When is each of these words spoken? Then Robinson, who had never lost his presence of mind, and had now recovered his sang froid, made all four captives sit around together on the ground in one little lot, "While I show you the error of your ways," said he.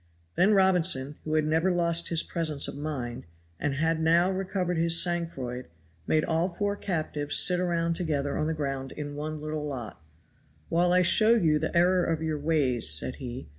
Then 0.33 0.55
Robinson, 0.55 1.17
who 1.25 1.35
had 1.35 1.45
never 1.45 1.69
lost 1.69 2.09
his 2.09 2.23
presence 2.23 2.67
of 2.67 2.75
mind, 2.75 3.27
and 3.59 3.75
had 3.75 4.01
now 4.01 4.31
recovered 4.31 4.79
his 4.79 4.99
sang 4.99 5.27
froid, 5.27 5.67
made 6.07 6.25
all 6.25 6.49
four 6.49 6.75
captives 6.75 7.35
sit 7.37 7.59
around 7.59 7.95
together 7.97 8.35
on 8.35 8.47
the 8.47 8.55
ground 8.55 8.91
in 8.93 9.13
one 9.15 9.39
little 9.39 9.63
lot, 9.63 10.01
"While 10.69 10.91
I 10.91 11.03
show 11.03 11.35
you 11.35 11.59
the 11.59 11.77
error 11.77 12.03
of 12.03 12.23
your 12.23 12.39
ways," 12.39 12.89
said 12.89 13.17
he. 13.17 13.47